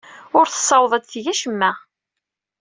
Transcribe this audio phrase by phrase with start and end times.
[0.37, 1.71] Ur tessawaḍ ad teg acemma.